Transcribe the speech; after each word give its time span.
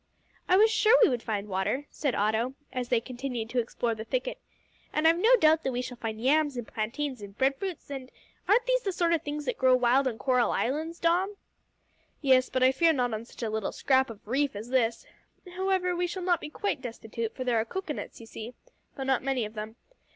"I 0.49 0.57
was 0.57 0.71
sure 0.71 0.97
we 1.03 1.09
would 1.09 1.21
find 1.21 1.47
water," 1.47 1.85
said 1.91 2.15
Otto, 2.15 2.55
as 2.73 2.89
they 2.89 2.99
continued 2.99 3.51
to 3.51 3.59
explore 3.59 3.93
the 3.93 4.03
thicket, 4.03 4.39
"and 4.91 5.07
I've 5.07 5.19
no 5.19 5.35
doubt 5.35 5.61
that 5.61 5.71
we 5.71 5.83
shall 5.83 5.97
find 5.97 6.19
yams 6.19 6.57
and 6.57 6.67
plantains 6.67 7.21
and 7.21 7.37
breadfruits, 7.37 7.91
and 7.91 8.11
aren't 8.47 8.65
these 8.65 8.81
the 8.81 8.93
sort 8.93 9.13
of 9.13 9.21
things 9.21 9.45
that 9.45 9.59
grow 9.59 9.75
wild 9.75 10.07
on 10.07 10.17
coral 10.17 10.49
islands, 10.49 10.99
Dom?" 10.99 11.35
"Yes, 12.19 12.49
but 12.49 12.63
I 12.63 12.71
fear 12.71 12.93
not 12.93 13.13
on 13.13 13.25
such 13.25 13.43
a 13.43 13.49
little 13.51 13.71
scrap 13.71 14.09
of 14.09 14.27
reef 14.27 14.55
as 14.55 14.69
this. 14.71 15.05
However, 15.53 15.95
we 15.95 16.07
shall 16.07 16.23
not 16.23 16.41
be 16.41 16.49
quite 16.49 16.81
destitute, 16.81 17.35
for 17.35 17.43
there 17.43 17.57
are 17.59 17.63
cocoa 17.65 17.93
nuts, 17.93 18.19
you 18.19 18.25
see 18.25 18.55
though 18.95 19.03
not 19.03 19.21
many 19.21 19.45
of 19.45 19.53
them. 19.53 19.75